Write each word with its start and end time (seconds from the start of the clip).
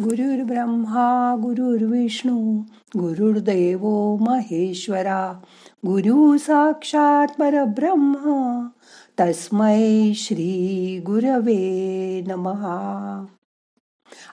गुरुर्ब्रह्मा 0.00 1.36
गुरुर्विष्णू 1.42 2.62
गुरुर्देव 2.98 4.16
महेश्वरा 4.20 5.32
गुरु 5.86 6.38
साक्षात 6.38 7.26
परब्रह्म 7.40 8.14
तस्मै 9.20 10.12
श्री 10.14 11.02
गुरवे 11.06 12.24
नमहा 12.26 13.24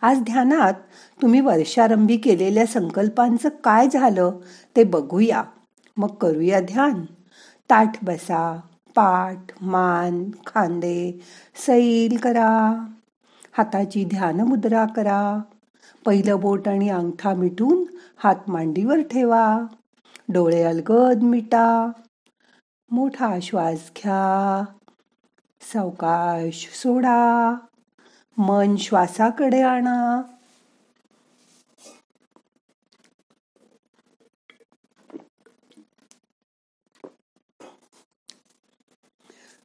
आज 0.02 0.20
ध्यानात 0.20 0.74
तुम्ही 1.22 1.40
वर्षारंभी 1.40 2.18
केलेल्या 2.18 2.66
संकल्पांचं 2.66 3.50
काय 3.64 3.88
झालं 3.94 4.32
ते 4.76 4.84
बघूया. 4.84 5.44
मग 5.98 6.08
करूया 6.08 6.60
ध्यान. 6.60 7.06
ताठ 7.70 8.06
बसा 8.06 8.60
पाठ 8.96 9.64
मान 9.64 10.24
खांदे 10.46 11.20
सैल 11.56 12.18
करा. 12.18 12.86
हाताची 13.58 14.06
ध्यान 14.06 14.42
मुद्रा 14.42 14.86
करा. 14.86 15.42
पहिलं 16.08 16.40
बोट 16.40 16.68
आणि 16.68 16.90
अंगठा 16.90 17.34
मिटून 17.34 17.98
हात 18.18 18.36
मांडीवर 18.48 19.00
ठेवा. 19.00 19.60
डोळे 20.30 20.64
अलगद 20.64 21.24
मिटा. 21.24 21.92
मोठा 22.92 23.40
श्वास 23.42 23.92
घ्या. 23.98 24.66
सावकाश 25.62 26.70
सोडा. 26.74 27.54
मन 28.38 28.76
श्वासाकडे 28.76 29.62
आणा. 29.62 30.22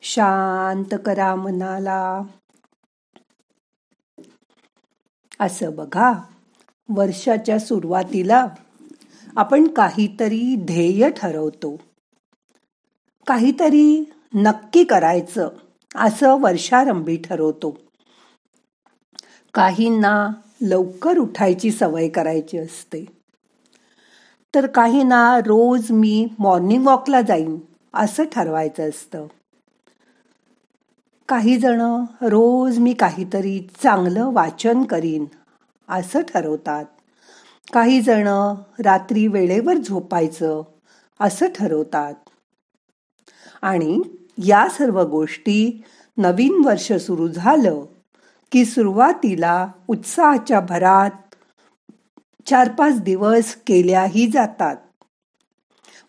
शांत 0.03 0.99
करा 1.07 1.35
मनाला. 1.35 2.21
असं 5.41 5.75
बघा. 5.75 6.13
वर्षाच्या 6.95 7.59
सुरुवातीला 7.59 8.47
आपण 9.37 9.69
काहीतरी 9.69 10.57
ध्येय 10.57 11.11
ठरवतो. 11.11 11.81
काहीतरी 13.27 14.13
नक्की 14.35 14.85
करायचं 14.85 15.49
असं 15.95 16.41
वर्षारंभी 16.41 17.17
ठरवतो. 17.17 17.79
काहींना 19.55 20.31
लवकर 20.63 21.19
उठायची 21.19 21.71
सवय 21.71 22.09
करायची 22.09 22.59
असते. 22.59 23.05
तर 24.55 24.67
काहींना 24.67 25.39
रोज 25.39 25.91
मी 25.91 26.29
मॉर्निंग 26.39 26.87
वॉकला 26.87 27.21
जाईन 27.21 27.59
असं 27.95 28.25
ठरवायचं 28.25 28.89
असतं. 28.89 29.27
काही 31.29 31.57
जण 31.57 31.81
रोज 32.21 32.79
मी 32.79 32.93
काहीतरी 32.93 33.69
चांगलं 33.83 34.31
वाचन 34.33 34.83
करीन 34.83 35.25
असं 35.89 36.21
ठरवतात. 36.21 36.85
काही 37.73 38.01
जण 38.01 38.27
रात्री 38.85 39.27
वेळेवर 39.27 39.75
झोपायचं 39.75 40.63
असं 41.21 41.47
ठरवतात. 41.55 42.15
आणि 43.63 44.03
या 44.39 44.69
सर्व 44.69 45.03
गोष्टी 45.03 45.85
नवीन 46.17 46.63
वर्ष 46.65 46.93
सुरू 46.93 47.29
झालं 47.29 47.85
की 48.53 48.65
सुरुवातीला 48.65 49.69
उत्साहाच्या 49.89 50.61
भरात 50.61 51.11
चार 52.47 52.71
पाच 52.73 53.01
दिवस 53.01 53.55
केल्याही 53.67 54.31
जातात. 54.33 54.77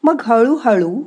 मग 0.04 0.22
हळूहळू 0.24 1.04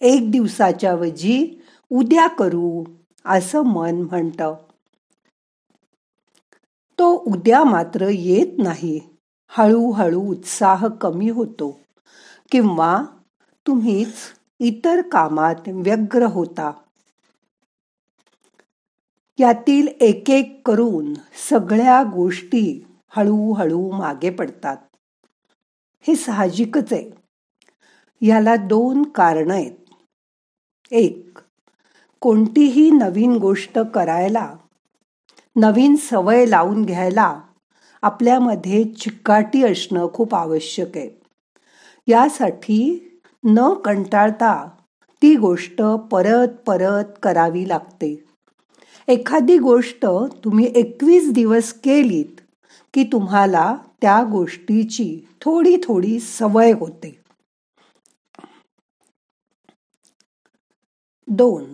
एक 0.00 0.30
दिवसाच्या 0.30 0.94
वजी 0.94 1.62
उद्या 1.90 2.26
करू 2.26 2.84
असं 3.24 3.62
मन 3.62 3.94
म्हणतं. 3.94 4.54
तो 6.98 7.24
उद्या 7.26 7.64
मात्र 7.64 8.08
येत 8.10 8.58
नाही. 8.58 9.00
हळूहळू 9.48 10.20
उत्साह 10.20 10.86
कमी 11.00 11.30
होतो. 11.30 11.80
किंवा 12.50 13.02
तुम्हीच 13.66 14.14
इतर 14.60 15.00
कामात 15.08 15.54
व्यग्र 15.68 16.22
होता. 16.22 16.72
यातील 19.38 19.88
एक 20.00 20.30
एक 20.30 20.68
करून 20.68 21.14
सगळ्या 21.50 22.02
गोष्टी 22.02 22.86
हळूहळू 23.08 23.90
मागे 23.90 24.30
पडतात. 24.30 24.76
हे 26.00 26.16
साहजिकच 26.16 26.92
आहे. 26.92 27.10
याला 28.22 28.56
दोन 28.56 29.02
कारण 29.02 29.50
आहेत. 29.50 29.72
एक 30.90 31.38
कोणतीही 32.20 32.90
नवीन 32.90 33.36
गोष्ट 33.36 33.78
करायला 33.78 34.56
नवीन 35.60 35.96
सवय 35.96 36.46
लावून 36.46 36.84
घ्यायला 36.84 37.40
आपल्यामध्ये 38.02 38.84
चिकाटी 38.84 39.62
असणं 39.62 40.06
खूप 40.14 40.34
आवश्यक 40.34 40.96
आहे. 40.96 41.08
यासाठी 42.06 42.98
न 43.44 43.74
कंटाळता 43.74 44.68
ती 45.22 45.36
गोष्ट 45.36 45.82
परत 45.82 46.48
परत 46.66 47.04
करावी 47.22 47.68
लागते. 47.68 48.24
एखादी 49.08 49.58
गोष्ट 49.58 50.06
तुम्ही 50.44 50.72
एकवीस 50.74 51.32
दिवस 51.32 51.72
केलीत 51.72 52.40
की 52.94 53.04
तुम्हाला 53.04 53.76
त्या 54.02 54.22
गोष्टीची 54.22 55.28
थोडी 55.40 55.76
थोडी 55.76 56.20
सवय 56.20 56.72
होते. 56.72 57.20
दोन 61.28 61.64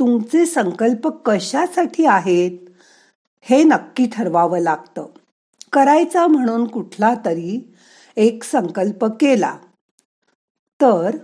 तुमचे 0.00 0.46
संकल्प 0.46 1.08
कशासाठी 1.08 2.04
आहेत 2.04 2.58
हे 3.40 3.62
नक्की 3.62 4.06
ठरवावं 4.12 4.58
लागतं. 4.58 5.06
करायचा 5.72 6.26
म्हणून 6.26 6.66
कुठला 6.66 7.14
तरी 7.14 7.74
एक 8.16 8.44
संकल्प 8.44 9.04
केला. 9.04 9.56
तर 10.80 11.16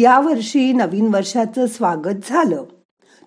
यावर्षी 0.00 0.72
नवीन 0.72 1.14
वर्षाचं 1.14 1.66
स्वागत 1.66 2.18
झालं. 2.28 2.64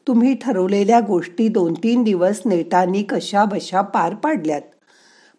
तुम्ही 0.08 0.36
ठरवलेल्या 0.36 1.00
गोष्टी 1.00 1.48
दोन 1.48 1.74
तीन 1.74 2.04
दिवस 2.04 2.42
नेटानी 2.46 3.04
कशा 3.04 3.46
बशा 3.46 3.82
पार 3.82 4.16
पाडल्यात 4.16 4.62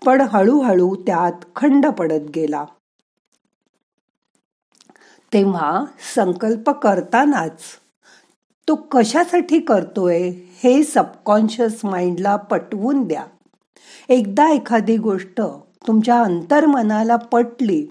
पण 0.07 0.21
हळूहळू 0.21 0.95
त्यात 0.95 1.45
खंड 1.57 1.87
पडत 1.87 2.31
गेला. 2.35 2.65
तेव्हा 5.33 5.85
संकल्प 6.15 6.71
करतानाच 6.71 7.61
तो 8.69 8.75
कशासाठी 8.75 9.61
करतोय 9.61 10.33
हे 10.65 10.85
सबकॉन्शियस 10.85 11.85
माइंडला 11.85 12.37
पटवून 12.37 13.03
द्या. 13.03 13.27
एकदा 14.09 14.51
एखादी 14.51 14.97
गोष्ट 14.97 15.41
तुमच्या 15.87 16.23
अंतर्मनाला 16.23 17.17
पटली 17.17 17.87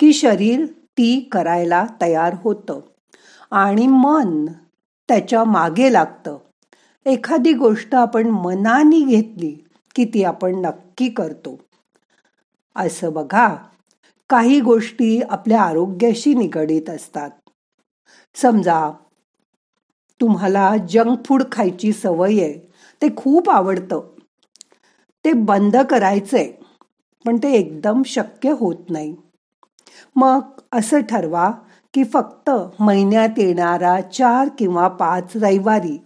की 0.00 0.12
शरीर 0.12 0.66
ती 0.66 1.28
करायला 1.32 1.86
तयार 2.00 2.34
होतं 2.44 2.80
आणि 3.50 3.86
मन 3.86 4.46
त्याच्यामागे 5.08 5.92
लागतं. 5.92 6.38
एखादी 7.06 7.52
गोष्ट 7.52 7.94
आपण 7.94 8.26
मनाने 8.26 9.00
घेतली 9.00 9.64
की 9.94 10.04
ती 10.04 10.24
आपण 10.24 10.54
नक्की 10.54 11.08
करतो. 11.08 11.60
असं 12.76 13.12
बघा 13.12 13.56
काही 14.30 14.60
गोष्टी 14.60 15.22
आपल्या 15.22 15.62
आरोग्याशी 15.62 16.34
निगडीत 16.34 16.90
असतात. 16.90 17.30
समजा 18.34 18.90
तुम्हाला 20.20 20.76
जंक 20.88 21.18
फूड 21.26 21.42
खायची 21.52 21.92
सवय 21.92 22.40
आहे. 22.40 22.58
ते 23.02 23.08
खूप 23.16 23.50
आवडतं. 23.50 24.00
ते 25.24 25.32
बंद 25.32 25.76
करायचंय 25.76 26.52
पण 27.26 27.36
ते 27.36 27.52
एकदम 27.52 28.02
शक्य 28.06 28.50
होत 28.50 28.90
नाही. 28.90 29.14
मग 30.16 30.40
असं 30.72 31.00
ठरवा 31.00 31.50
की 31.94 32.04
फक्त 32.04 32.50
महिन्यात 32.80 33.38
येणारा 33.38 34.00
चार 34.00 34.48
किंवा 34.58 34.88
पाच 34.88 35.36
रविवारी 35.36 35.98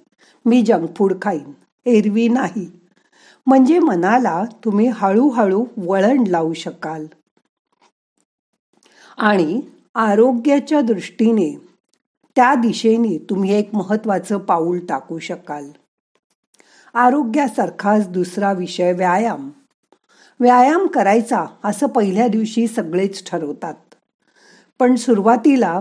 मी 0.46 0.62
जंक 0.62 0.96
फूड 0.96 1.12
खाईन 1.22 1.52
एरवी 1.86 2.28
नाही. 2.28 2.70
म्हणजे 3.46 3.78
मनाला 3.78 4.44
तुम्ही 4.64 4.88
हळूहळू 4.88 5.64
वळण 5.76 6.24
लावू 6.26 6.52
शकाल. 6.52 7.06
आणि 9.18 9.60
आरोग्याच्या 9.94 10.80
दृष्टीने 10.80 11.67
त्या 12.38 12.54
दिशेने 12.54 13.26
तुम्ही 13.30 13.54
एक 13.54 13.70
महत्वाचं 13.72 14.38
पाऊल 14.38 14.78
टाकू 14.78 15.18
शकाल. 15.18 15.70
आरोग्यासारखाच 16.94 18.08
दुसरा 18.08 18.52
विषय 18.52 18.92
व्यायाम. 18.92 19.50
व्यायाम 20.40 20.86
करायचा 20.86 21.44
असं 21.64 21.86
पहिल्या 21.86 22.28
दिवशी 22.28 22.66
सगळेच 22.66 23.30
ठरवतात. 23.30 23.74
पण 24.78 24.94
सुरुवातीला 24.94 25.78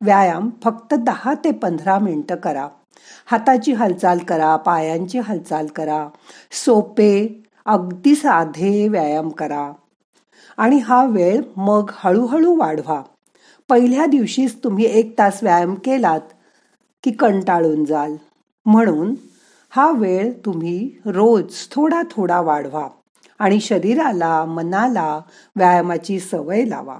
व्यायाम 0.00 0.50
फक्त 0.64 0.94
दहा 0.94 1.34
ते 1.34 1.50
पंधरा 1.50 1.98
मिनटं 1.98 2.36
करा. 2.36 2.68
हाताची 3.26 3.72
हालचाल 3.72 4.18
करा 4.18 4.56
पायांची 4.56 5.18
हालचाल 5.18 5.66
करा. 5.66 6.08
सोपे 6.52 7.42
अगदी 7.66 8.14
साधे 8.14 8.88
व्यायाम 8.88 9.28
करा. 9.28 9.72
आणि 10.56 10.78
हा 10.78 11.04
वेळ 11.04 11.40
मग 11.56 11.90
हळूहळू 11.94 12.56
वाढवा. 12.56 13.02
पहिल्या 13.68 14.06
दिवशीच 14.06 14.64
तुम्ही 14.64 14.84
एक 14.84 15.18
तास 15.18 15.38
व्यायाम 15.42 15.74
केलात 15.74 16.20
की 17.04 17.10
कंटाळून 17.10 17.84
जाल. 17.84 18.16
म्हणून 18.66 19.14
हा 19.70 19.90
वेळ 19.90 20.32
तुम्ही 20.32 20.90
रोज 21.06 21.68
थोडा 21.70 22.02
थोडा 22.10 22.40
वाढवा 22.40 22.88
आणि 23.38 23.60
शरीराला 23.60 24.44
मनाला 24.44 25.20
व्यायामाची 25.56 26.20
सवय 26.20 26.64
लावा. 26.64 26.98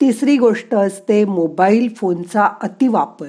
तिसरी 0.00 0.36
गोष्ट 0.36 0.74
असते 0.74 1.24
मोबाईल 1.24 1.94
फोनचा 1.94 2.48
अतिवापर. 2.62 3.28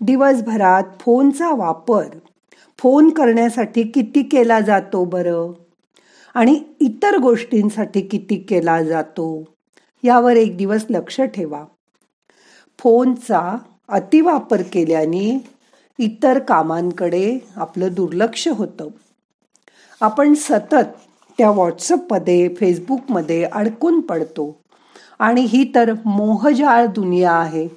दिवसभरात 0.00 0.84
फोनचा 1.00 1.50
वापर. 1.54 2.06
फोन 2.78 3.10
करण्यासाठी 3.10 3.82
किती 3.82 4.22
केला 4.22 4.60
जातो 4.60 5.04
बरं? 5.04 5.52
आणि 6.34 6.60
इतर 6.80 7.16
गोष्टींसाठी 7.16 8.00
किती 8.00 8.36
केला 8.36 8.82
जातो? 8.82 9.55
यावर 10.02 10.36
एक 10.36 10.56
दिवस 10.56 10.84
लक्ष 10.90 11.20
ठेवा. 11.20 11.64
फोनचा 12.78 13.56
अतिवापर 13.88 14.62
केल्याने 14.72 15.48
इतर 15.98 16.38
कामांकडे 16.38 17.38
आपलं 17.56 17.88
दुर्लक्ष 17.92 18.48
होतं. 18.48 18.88
आपण 20.00 20.34
सतत 20.34 20.74
त्या 21.38 21.50
व्हॉट्सअपमध्ये 21.50 22.48
फेसबुकमध्ये 22.48 23.44
अडकून 23.44 24.00
पडतो. 24.00 24.60
आणि 25.18 25.40
ही 25.40 25.72
तर 25.74 25.92
मोहजाळ 26.06 26.86
दुनिया 26.86 27.32
आहे. 27.32 27.68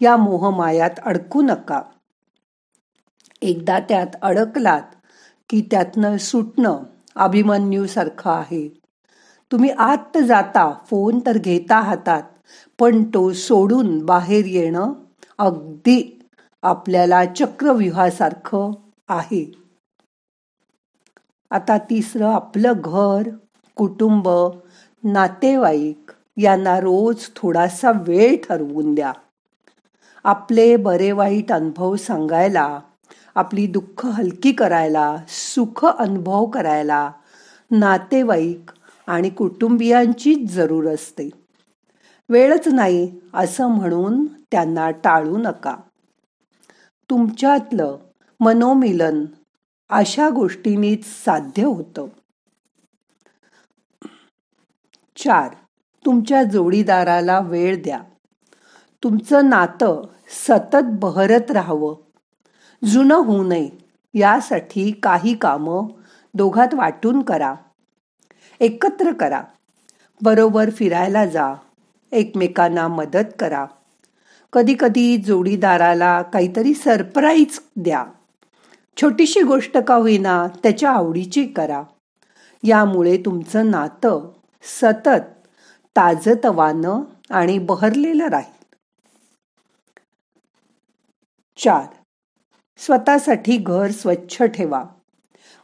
या 0.00 0.16
मोहमायात 0.16 0.90
अडकू 1.04 1.42
नका. 1.42 1.82
एकदा 3.42 3.78
त्यात 3.78 4.06
अडकलात 4.22 4.82
की 5.50 5.68
त्यातनं 5.70 6.16
सुटणं 6.16 6.78
अभिमन्यूसारखं 7.16 8.30
आहे. 8.30 8.80
तुम्ही 9.52 9.70
आत 9.70 10.18
जाता 10.18 10.70
फोन 10.90 11.18
तर 11.26 11.38
घेता 11.38 11.78
हातात 11.80 12.22
पण 12.78 13.02
तो 13.04 13.32
सोडून 13.32 13.98
बाहेर 14.06 14.44
येणं 14.44 14.92
अगदी 15.38 16.00
आपल्याला 16.62 17.24
चक्रव्यूहासारखं 17.24 18.70
आहे. 19.08 19.44
आता 21.50 21.78
तिसरं 21.78 22.32
आपलं 22.32 22.72
घर 22.84 23.28
कुटुंब 23.76 24.28
नातेवाईक 25.04 26.10
यांना 26.36 26.78
रोज 26.80 27.28
थोडासा 27.36 27.90
वेळ 28.06 28.36
ठरवून 28.36 28.94
द्या. 28.94 29.12
आपले 30.24 30.76
बरे 30.76 31.12
वाईट 31.12 31.52
अनुभव 31.52 31.96
सांगायला 31.96 32.80
आपली 33.34 33.66
दुःख 33.66 34.06
हलकी 34.06 34.52
करायला 34.52 35.16
सुख 35.28 35.84
अनुभव 35.86 36.46
करायला 36.46 37.10
नातेवाईक 37.70 38.70
आणि 39.06 39.30
कुटुंबियांचीच 39.30 40.54
जरूर 40.54 40.94
असते. 40.94 41.30
वेळच 42.28 42.68
नाही 42.68 43.20
असं 43.34 43.66
म्हणून 43.66 44.26
त्यांना 44.26 44.90
टाळू 44.90 45.36
नका. 45.38 45.76
तुमच्यातलं 47.10 47.96
मनोमिलन 48.40 49.24
अशा 49.88 50.28
गोष्टींनीच 50.30 51.24
साध्य 51.24 51.64
होतं. 51.64 52.06
चार. 55.16 55.54
तुमच्या 56.06 56.42
जोडीदाराला 56.42 57.40
वेळ 57.40 57.82
द्या. 57.82 58.00
तुमचं 59.02 59.48
नातं 59.48 60.02
सतत 60.28 60.84
बहरत 60.84 61.50
राहावं. 61.50 61.96
जुनं 62.84 63.14
होऊ 63.14 63.44
नये. 63.44 63.70
यासाठी 64.14 64.92
काही 64.92 65.36
कामं 65.36 65.86
दोघात 66.34 66.74
वाटून 66.74 67.22
करा. 67.22 67.54
एकत्र 68.60 69.12
करा. 69.12 69.42
बरोबर 70.22 70.70
फिरायला 70.70 71.26
जा. 71.26 71.54
एकमेकांना 72.12 72.88
मदत 72.88 73.24
करा. 73.38 73.66
कधी 74.52 74.74
कधी 74.80 75.16
जोडीदाराला 75.16 76.22
काहीतरी 76.22 76.74
सरप्राईज 76.74 77.60
द्या. 77.76 78.04
छोटीशी 78.96 79.42
गोष्ट 79.42 79.78
का 79.78 79.94
होईना 79.94 80.46
त्याच्या 80.62 80.90
आवडीची 80.90 81.46
करा. 81.46 81.82
यामुळे 82.62 83.16
तुमचं 83.16 83.70
नातं 83.70 84.32
सतत 84.62 85.46
ताजतवानं 85.96 87.00
आणि 87.30 87.58
बहरलेलं 87.58 88.26
राहील. 88.26 88.74
चार. 91.58 91.86
स्वतःसाठी 92.78 93.56
घर 93.56 93.90
स्वच्छ 93.90 94.42
ठेवा. 94.42 94.84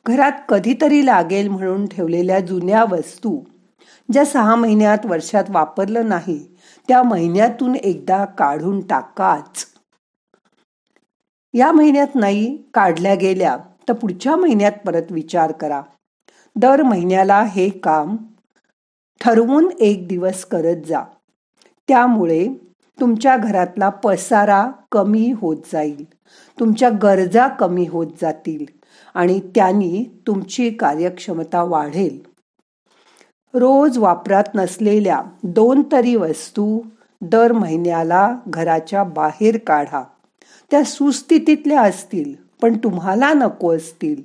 घरात 0.06 0.32
कधीतरी 0.48 1.06
लागेल 1.06 1.48
म्हणून 1.48 1.86
ठेवलेल्या 1.86 2.40
जुन्या 2.40 2.84
वस्तू 2.90 3.40
ज्या 4.12 4.24
सहा 4.24 4.54
महिन्यात 4.54 4.98
वर्षात 5.04 5.44
वापरलं 5.48 6.08
नाही 6.08 6.56
त्या 6.88 7.02
महिन्यातून 7.02 7.76
एकदा 7.76 8.24
काढून 8.24 8.86
टाकाच. 8.86 9.66
या 11.54 11.72
महिन्यात 11.72 12.14
नाही 12.14 12.56
काढल्या 12.74 13.14
गेल्या 13.14 13.56
तर 13.88 13.92
पुढच्या 13.92 14.36
महिन्यात 14.36 14.72
परत 14.86 15.02
विचार 15.10 15.52
करा. 15.52 15.82
दर 16.56 16.82
महिन्याला 16.82 17.42
हे 17.42 17.68
काम 17.68 18.16
ठरवून 19.20 19.68
एक 19.80 20.08
दिवस 20.08 20.44
करत 20.44 20.76
जा. 20.86 21.02
त्यामुळे 21.88 22.48
तुमच्या 23.00 23.36
घरातला 23.36 23.88
पसारा 23.88 24.70
कमी 24.92 25.32
होत 25.36 25.56
जाईल. 25.72 26.04
तुमच्या 26.60 26.90
गरजा 27.02 27.48
कमी 27.48 27.86
होत 27.88 28.06
जातील. 28.22 28.81
आणि 29.14 29.40
त्यांनी 29.54 30.20
तुमची 30.26 30.70
कार्यक्षमता 30.70 31.62
वाढेल. 31.62 32.32
रोज 33.54 33.98
वापरात 33.98 34.44
नसलेल्या 34.54 35.22
दोन 35.42 35.82
तरी 35.92 36.16
वस्तू 36.16 36.80
दर 37.20 37.52
महिन्याला 37.52 38.36
घराच्या 38.46 39.04
बाहेर 39.04 39.58
काढा. 39.58 40.04
त्या 40.70 40.84
सुस्थितीतल्या 40.84 41.82
असतील 41.82 42.34
पण 42.62 42.76
तुम्हाला 42.76 43.32
नको 43.32 43.76
असतील. 43.76 44.22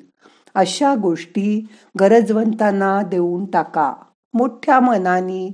अशा 0.55 0.95
गोष्टी 0.95 1.67
गरजवंतांना 1.99 3.01
देऊन 3.01 3.45
टाका. 3.45 3.93
मोठ्या 4.33 4.79
मनानी 4.79 5.51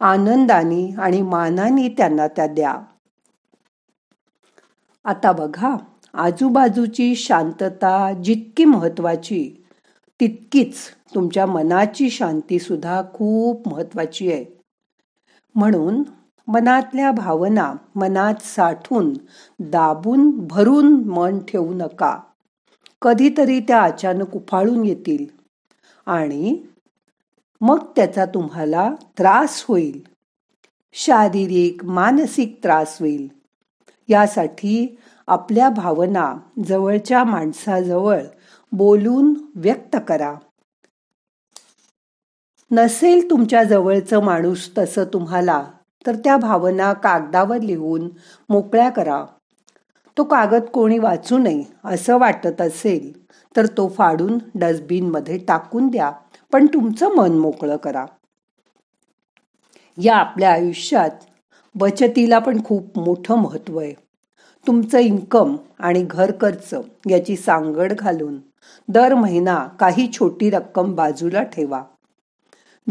आनंदाने 0.00 0.94
आणि 0.98 1.22
मानानी 1.22 1.88
त्यांना 1.88 2.28
त्या 2.28 2.46
द्या. 2.46 2.76
आता 5.04 5.32
बघा. 5.32 5.76
आजूबाजूची 6.16 7.14
शांतता 7.14 8.12
जितकी 8.24 8.64
महत्वाची 8.64 9.64
तितकीच 10.20 10.74
तुमच्या 11.14 11.46
मनाची 11.46 12.10
शांती 12.10 12.58
सुद्धा 12.58 13.02
खूप 13.14 13.68
महत्वाची 13.68 14.32
आहे. 14.32 14.44
म्हणून 15.54 16.02
मनातल्या 16.48 17.10
भावना 17.10 17.74
मनात 17.94 18.34
साठून 18.40 19.14
दाबून 19.60 20.30
भरून 20.46 21.04
मन 21.04 21.38
ठेवू 21.38 21.74
नका. 21.74 22.18
कधीतरी 23.02 23.60
त्या 23.60 23.82
अचानक 23.82 24.34
उफाळून 24.34 24.84
येतील 24.84 25.26
आणि 26.06 26.62
मग 27.60 27.78
त्याचा 27.96 28.24
तुम्हाला 28.24 28.90
त्रास 29.18 29.64
होईल. 29.68 30.00
शारीरिक 30.92 31.84
मानसिक 31.84 32.60
त्रास 32.62 32.96
होईल. 33.00 33.28
यासाठी 34.08 34.98
आपल्या 35.28 35.68
भावना 35.68 36.34
जवळच्या 36.64 37.24
माणसाजवळ 37.24 38.20
बोलून 38.72 39.34
व्यक्त 39.54 39.96
करा. 40.08 40.34
नसेल 42.70 43.30
तुमच्या 43.30 43.64
जवळचं 43.64 44.22
माणूस 44.22 44.78
तसं 44.78 45.04
तुम्हाला 45.04 45.64
तर 46.06 46.14
त्या 46.14 46.36
भावना 46.36 46.92
कागदावर 46.92 47.60
लिहून 47.60 48.08
मोकळ्या 48.48 48.90
करा. 48.90 49.24
तो 50.18 50.24
कागद 50.24 50.62
कोणी 50.62 50.98
वाचू 50.98 51.38
नये 51.38 51.62
असं 51.84 52.18
वाटत 52.18 52.60
असेल 52.60 53.26
तर 53.56 53.66
तो 53.66 53.88
फाडून 53.88 54.38
डस्टबिनमध्ये 54.54 55.38
टाकून 55.38 55.88
द्या 55.88 56.10
पण 56.52 56.66
तुमचं 56.66 57.14
मन 57.16 57.38
मोकळं 57.38 57.76
करा. 57.76 58.06
या 60.02 60.16
आपल्या 60.16 60.52
आयुष्यात 60.52 61.10
बचतीला 61.74 62.38
पण 62.38 62.64
खूप 62.64 62.98
मोठं 62.98 63.34
महत्त्व 63.34 63.78
आहे. 63.78 64.05
तुमचं 64.66 64.98
इन्कम 64.98 65.56
आणि 65.78 66.06
घर 66.10 66.32
खर्च 66.40 66.74
याची 67.10 67.36
सांगड 67.36 67.92
घालून 67.92 68.38
दर 68.88 69.14
महिना 69.14 69.68
काही 69.80 70.08
छोटी 70.12 70.50
रक्कम 70.50 70.94
बाजूला 70.94 71.42
ठेवा. 71.42 71.82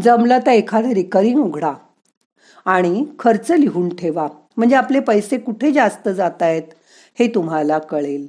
जमलं 0.02 0.38
तर 0.46 0.50
एखादं 0.50 0.88
रिकरिंग 0.88 1.40
उघडा 1.40 1.72
आणि 2.64 3.04
खर्च 3.18 3.50
लिहून 3.50 3.96
ठेवा. 3.96 4.28
म्हणजे 4.56 4.76
आपले 4.76 5.00
पैसे 5.00 5.38
कुठे 5.38 5.72
जास्त 5.72 6.08
जात 6.08 6.42
आहेत 6.42 6.62
हे 7.18 7.26
तुम्हाला 7.34 7.78
कळेल 7.78 8.26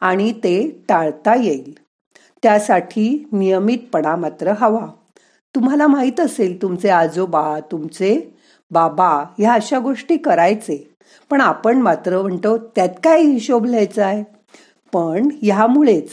आणि 0.00 0.32
ते 0.32 0.84
टाळता 0.88 1.34
येईल. 1.34 1.78
त्यासाठी 2.42 3.28
नियमितपणा 3.32 4.16
मात्र 4.16 4.52
हवा. 4.58 4.86
तुम्हाला 5.54 5.86
माहीत 5.86 6.20
असेल 6.20 6.62
तुमचे 6.62 6.88
आजोबा 6.88 7.60
तुमचे 7.72 8.35
बाबा 8.70 9.24
ह्या 9.38 9.52
अशा 9.52 9.78
गोष्टी 9.78 10.16
करायचे. 10.16 10.94
पण 11.30 11.40
आपण 11.40 11.78
मात्र 11.78 12.22
म्हणतो 12.22 12.58
त्यात 12.58 12.88
काय 13.04 13.22
हिशोब 13.22 13.64
लिहायचा 13.64 14.06
आहे? 14.06 14.24
पण 14.92 15.28
ह्यामुळेच 15.42 16.10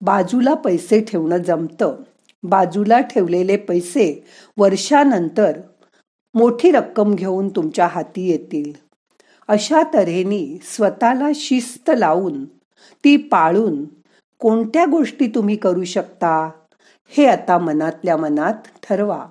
बाजूला 0.00 0.54
पैसे 0.54 1.00
ठेवणं 1.00 1.36
जमतं. 1.36 1.96
बाजूला 2.42 3.00
ठेवलेले 3.00 3.56
पैसे 3.56 4.24
वर्षानंतर 4.56 5.60
मोठी 6.34 6.70
रक्कम 6.70 7.14
घेऊन 7.14 7.48
तुमच्या 7.48 7.86
हाती 7.86 8.30
येतील. 8.30 8.72
अशा 9.48 9.82
तऱ्हेने 9.94 10.58
स्वतःला 10.62 11.28
शिस्त 11.34 11.90
लावून 11.98 12.44
ती 13.04 13.16
पाळून 13.16 13.84
कोणत्या 14.38 14.84
गोष्टी 14.84 15.26
तुम्ही 15.26 15.56
करू 15.56 15.84
शकता 15.84 16.50
हे 17.08 17.26
आता 17.26 17.58
मनातल्या 17.58 18.16
मनात 18.16 18.54
ठरवा. 18.82 19.26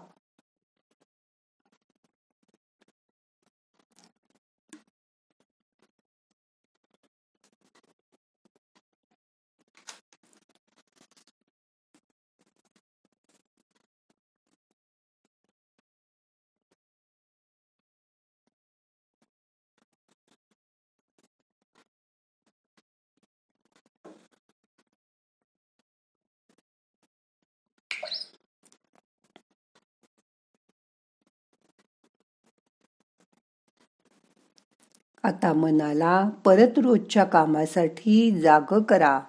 आता 35.27 35.53
मनाला 35.53 36.29
परत 36.45 36.79
रोजच्या 36.79 37.23
कामासाठी 37.23 38.39
जाग 38.41 38.79
करा. 38.89 39.19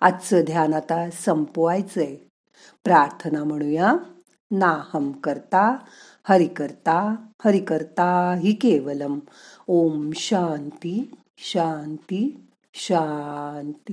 आजचं 0.00 0.40
ध्यान 0.44 0.74
आता 0.74 1.10
संपवायचंय. 1.10 2.16
प्रार्थना 2.84 3.44
म्हणूया. 3.44 3.94
नाहम 4.50 5.12
करता 5.12 5.76
हरि 6.28 6.46
करता 6.46 7.16
हरि 7.44 7.58
करता 7.58 8.34
हि 8.38 8.52
केवलम. 8.52 9.18
ओम 9.66 10.10
शांती 10.14 11.14
शांती 11.38 12.46
शांती. 12.74 13.92